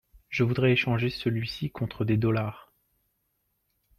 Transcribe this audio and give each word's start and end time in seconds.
Je 0.29 0.43
voudrais 0.43 0.71
échanger 0.71 1.11
celui-ci 1.11 1.69
contre 1.69 2.05
des 2.05 2.17
dollars. 2.17 2.73